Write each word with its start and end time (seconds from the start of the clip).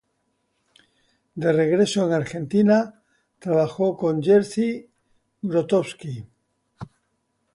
De 1.37 1.53
regreso 1.53 2.07
en 2.07 2.11
Argentina 2.13 3.03
trabajó 3.37 3.95
con 3.95 4.23
Jerzy 4.23 4.89
Grotowski. 5.43 6.25